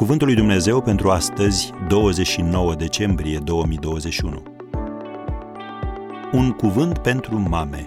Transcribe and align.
Cuvântul 0.00 0.26
lui 0.26 0.36
Dumnezeu 0.36 0.82
pentru 0.82 1.10
astăzi, 1.10 1.70
29 1.88 2.74
decembrie 2.74 3.38
2021. 3.38 4.42
Un 6.32 6.50
cuvânt 6.50 6.98
pentru 6.98 7.38
mame. 7.38 7.84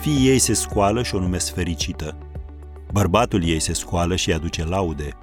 Fiii 0.00 0.28
ei 0.28 0.38
se 0.38 0.52
scoală 0.52 1.02
și 1.02 1.14
o 1.14 1.20
numesc 1.20 1.54
fericită. 1.54 2.18
Bărbatul 2.92 3.44
ei 3.44 3.60
se 3.60 3.72
scoală 3.72 4.16
și 4.16 4.28
îi 4.28 4.34
aduce 4.34 4.64
laude. 4.64 5.16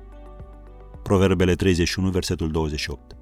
Proverbele 1.04 1.55
31, 1.55 2.10
versetul 2.10 2.52
28. 2.52 3.16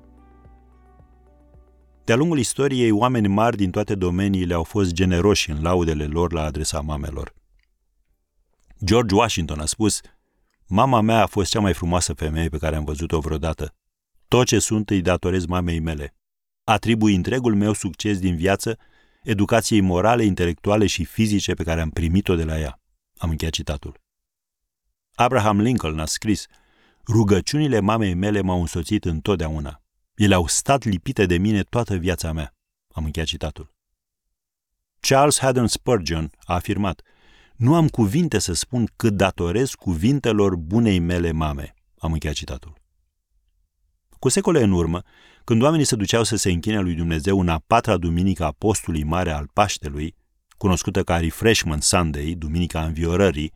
De-a 2.03 2.15
lungul 2.15 2.39
istoriei, 2.39 2.91
oameni 2.91 3.27
mari 3.27 3.57
din 3.57 3.69
toate 3.69 3.95
domeniile 3.95 4.53
au 4.53 4.63
fost 4.63 4.91
generoși 4.91 5.49
în 5.49 5.61
laudele 5.61 6.05
lor 6.05 6.33
la 6.33 6.43
adresa 6.43 6.79
mamelor. 6.79 7.33
George 8.83 9.15
Washington 9.15 9.59
a 9.59 9.65
spus– 9.65 9.99
Mama 10.75 11.01
mea 11.01 11.21
a 11.21 11.25
fost 11.25 11.49
cea 11.49 11.59
mai 11.59 11.73
frumoasă 11.73 12.13
femeie 12.13 12.49
pe 12.49 12.57
care 12.57 12.75
am 12.75 12.83
văzut-o 12.83 13.19
vreodată. 13.19 13.75
Tot 14.27 14.45
ce 14.45 14.59
sunt 14.59 14.89
îi 14.89 15.01
datorez 15.01 15.45
mamei 15.45 15.79
mele. 15.79 16.15
Atribui 16.63 17.15
întregul 17.15 17.55
meu 17.55 17.73
succes 17.73 18.19
din 18.19 18.35
viață 18.35 18.77
educației 19.23 19.81
morale, 19.81 20.23
intelectuale 20.23 20.85
și 20.85 21.03
fizice 21.03 21.53
pe 21.53 21.63
care 21.63 21.81
am 21.81 21.89
primit-o 21.89 22.35
de 22.35 22.43
la 22.43 22.59
ea. 22.59 22.79
Am 23.17 23.29
încheiat 23.29 23.53
citatul. 23.53 24.01
Abraham 25.15 25.61
Lincoln 25.61 25.99
a 25.99 26.05
scris, 26.05 26.45
Rugăciunile 27.07 27.79
mamei 27.79 28.13
mele 28.13 28.41
m-au 28.41 28.59
însoțit 28.59 29.05
întotdeauna. 29.05 29.81
Ele 30.15 30.33
au 30.33 30.47
stat 30.47 30.83
lipite 30.83 31.25
de 31.25 31.37
mine 31.37 31.63
toată 31.63 31.95
viața 31.95 32.31
mea. 32.31 32.55
Am 32.93 33.05
încheiat 33.05 33.27
citatul. 33.27 33.73
Charles 34.99 35.39
Haddon 35.39 35.67
Spurgeon 35.67 36.31
a 36.43 36.53
afirmat, 36.53 37.01
nu 37.55 37.75
am 37.75 37.87
cuvinte 37.87 38.39
să 38.39 38.53
spun 38.53 38.89
cât 38.95 39.13
datorez 39.13 39.69
cuvintelor 39.73 40.55
bunei 40.55 40.99
mele 40.99 41.31
mame. 41.31 41.73
Am 41.97 42.11
încheiat 42.11 42.35
citatul. 42.35 42.73
Cu 44.19 44.29
secole 44.29 44.63
în 44.63 44.71
urmă, 44.71 45.01
când 45.43 45.61
oamenii 45.61 45.85
se 45.85 45.95
duceau 45.95 46.23
să 46.23 46.35
se 46.35 46.51
închine 46.51 46.79
lui 46.79 46.93
Dumnezeu 46.93 47.39
în 47.39 47.49
a 47.49 47.63
patra 47.67 47.97
duminică 47.97 48.43
a 48.45 48.51
postului 48.51 49.03
mare 49.03 49.31
al 49.31 49.49
Paștelui, 49.53 50.15
cunoscută 50.57 51.03
ca 51.03 51.17
Refreshment 51.17 51.83
Sunday, 51.83 52.35
Duminica 52.37 52.85
Înviorării, 52.85 53.53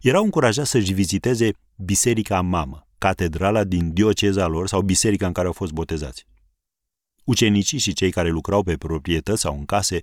erau 0.00 0.24
încurajați 0.24 0.70
să-și 0.70 0.92
viziteze 0.92 1.50
biserica 1.76 2.40
mamă, 2.40 2.86
catedrala 2.98 3.64
din 3.64 3.92
dioceza 3.92 4.46
lor 4.46 4.68
sau 4.68 4.80
biserica 4.80 5.26
în 5.26 5.32
care 5.32 5.46
au 5.46 5.52
fost 5.52 5.72
botezați. 5.72 6.26
Ucenicii 7.24 7.78
și 7.78 7.92
cei 7.92 8.10
care 8.10 8.28
lucrau 8.28 8.62
pe 8.62 8.76
proprietăți 8.76 9.40
sau 9.40 9.58
în 9.58 9.64
case 9.64 10.02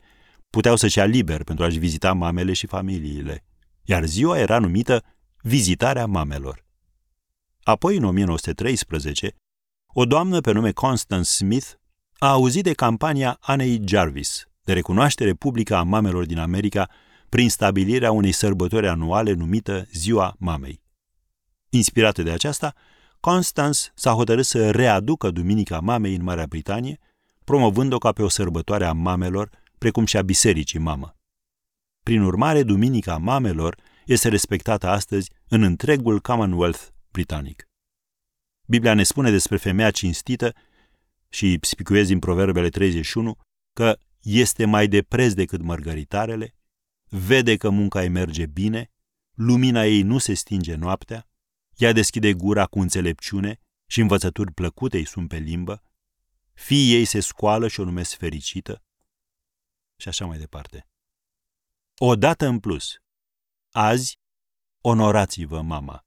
puteau 0.53 0.75
să-și 0.75 0.97
ia 0.97 1.05
liber 1.05 1.43
pentru 1.43 1.65
a-și 1.65 1.77
vizita 1.77 2.13
mamele 2.13 2.53
și 2.53 2.67
familiile, 2.67 3.43
iar 3.83 4.05
ziua 4.05 4.39
era 4.39 4.59
numită 4.59 5.03
Vizitarea 5.41 6.05
Mamelor. 6.05 6.65
Apoi, 7.63 7.97
în 7.97 8.03
1913, 8.03 9.35
o 9.87 10.05
doamnă 10.05 10.41
pe 10.41 10.51
nume 10.51 10.71
Constance 10.71 11.29
Smith 11.29 11.67
a 12.17 12.27
auzit 12.27 12.63
de 12.63 12.73
campania 12.73 13.37
Anei 13.41 13.81
Jarvis 13.85 14.47
de 14.63 14.73
recunoaștere 14.73 15.33
publică 15.33 15.75
a 15.75 15.83
mamelor 15.83 16.25
din 16.25 16.39
America 16.39 16.89
prin 17.29 17.49
stabilirea 17.49 18.11
unei 18.11 18.31
sărbători 18.31 18.87
anuale 18.87 19.33
numită 19.33 19.87
Ziua 19.91 20.35
Mamei. 20.39 20.81
Inspirată 21.69 22.23
de 22.23 22.31
aceasta, 22.31 22.73
Constance 23.19 23.79
s-a 23.95 24.11
hotărât 24.11 24.45
să 24.45 24.71
readucă 24.71 25.31
Duminica 25.31 25.79
Mamei 25.79 26.15
în 26.15 26.23
Marea 26.23 26.45
Britanie, 26.45 26.99
promovând-o 27.43 27.97
ca 27.97 28.11
pe 28.11 28.21
o 28.21 28.29
sărbătoare 28.29 28.85
a 28.85 28.91
mamelor 28.91 29.61
precum 29.83 30.05
și 30.05 30.17
a 30.17 30.21
bisericii 30.21 30.79
mamă. 30.79 31.17
Prin 32.03 32.21
urmare, 32.21 32.63
Duminica 32.63 33.17
Mamelor 33.17 33.77
este 34.05 34.29
respectată 34.29 34.87
astăzi 34.87 35.31
în 35.47 35.63
întregul 35.63 36.19
Commonwealth 36.19 36.87
britanic. 37.11 37.69
Biblia 38.67 38.93
ne 38.93 39.03
spune 39.03 39.31
despre 39.31 39.57
femeia 39.57 39.91
cinstită 39.91 40.53
și 41.29 41.57
spicuiezi 41.61 42.13
în 42.13 42.19
Proverbele 42.19 42.69
31 42.69 43.37
că 43.73 43.97
este 44.21 44.65
mai 44.65 44.87
de 44.87 45.01
preț 45.01 45.33
decât 45.33 45.61
mărgăritarele, 45.61 46.55
vede 47.09 47.57
că 47.57 47.69
munca 47.69 48.03
ei 48.03 48.09
merge 48.09 48.45
bine, 48.45 48.91
lumina 49.33 49.85
ei 49.85 50.01
nu 50.01 50.17
se 50.17 50.33
stinge 50.33 50.75
noaptea, 50.75 51.27
ea 51.75 51.91
deschide 51.91 52.33
gura 52.33 52.65
cu 52.65 52.79
înțelepciune 52.79 53.59
și 53.89 54.01
învățături 54.01 54.53
plăcute 54.53 54.97
îi 54.97 55.05
sunt 55.05 55.27
pe 55.27 55.37
limbă, 55.37 55.83
fiii 56.53 56.93
ei 56.93 57.05
se 57.05 57.19
scoală 57.19 57.67
și 57.67 57.79
o 57.79 57.83
numesc 57.83 58.17
fericită, 58.17 58.83
și 60.03 60.09
așa 60.09 60.25
mai 60.25 60.37
departe. 60.37 60.87
O 61.97 62.15
dată 62.15 62.45
în 62.45 62.59
plus. 62.59 62.95
Azi, 63.71 64.19
onorați-vă 64.81 65.61
mama. 65.61 66.05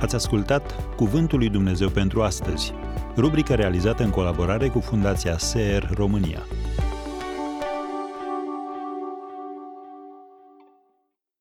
Ați 0.00 0.14
ascultat 0.14 0.94
Cuvântul 0.94 1.38
lui 1.38 1.48
Dumnezeu 1.48 1.90
pentru 1.90 2.22
astăzi, 2.22 2.72
rubrica 3.16 3.54
realizată 3.54 4.02
în 4.02 4.10
colaborare 4.10 4.68
cu 4.68 4.80
Fundația 4.80 5.38
SER 5.38 5.90
România. 5.90 6.46